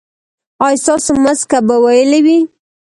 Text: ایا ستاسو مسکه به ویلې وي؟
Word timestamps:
ایا 0.65 0.81
ستاسو 0.83 1.11
مسکه 1.23 1.59
به 1.67 1.75
ویلې 1.83 2.19
وي؟ 2.25 2.39